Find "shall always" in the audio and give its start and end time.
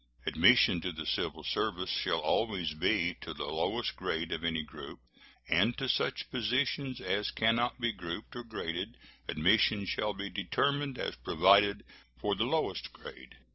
1.91-2.73